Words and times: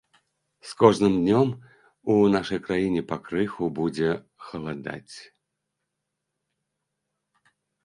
З 0.69 0.77
кожным 0.81 1.13
днём 1.25 1.47
у 2.13 2.15
нашай 2.37 2.59
краіне 2.69 3.01
пакрыху 3.13 3.63
будзе 3.77 4.09
халадаць. 4.49 5.21